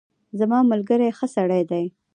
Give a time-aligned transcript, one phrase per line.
[0.39, 1.85] زما ملګری ښه سړی دی.